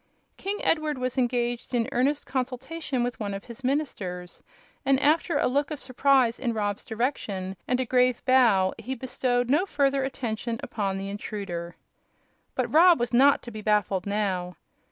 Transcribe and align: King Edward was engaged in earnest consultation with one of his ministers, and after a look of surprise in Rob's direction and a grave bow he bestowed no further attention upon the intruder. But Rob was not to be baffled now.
King 0.35 0.59
Edward 0.63 0.97
was 0.97 1.15
engaged 1.19 1.75
in 1.75 1.87
earnest 1.91 2.25
consultation 2.25 3.03
with 3.03 3.19
one 3.19 3.35
of 3.35 3.43
his 3.45 3.63
ministers, 3.63 4.41
and 4.83 4.99
after 4.99 5.37
a 5.37 5.45
look 5.45 5.69
of 5.69 5.79
surprise 5.79 6.39
in 6.39 6.53
Rob's 6.55 6.83
direction 6.83 7.55
and 7.67 7.79
a 7.79 7.85
grave 7.85 8.25
bow 8.25 8.73
he 8.79 8.95
bestowed 8.95 9.47
no 9.47 9.67
further 9.67 10.03
attention 10.03 10.59
upon 10.63 10.97
the 10.97 11.09
intruder. 11.09 11.75
But 12.55 12.73
Rob 12.73 12.99
was 12.99 13.13
not 13.13 13.43
to 13.43 13.51
be 13.51 13.61
baffled 13.61 14.07
now. 14.07 14.55